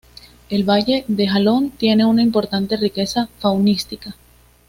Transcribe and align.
El 0.49 0.63
valle 0.63 1.05
del 1.07 1.29
Jalón 1.29 1.69
tiene 1.69 2.05
una 2.05 2.23
importante 2.23 2.75
riqueza 2.75 3.29
faunística. 3.37 4.15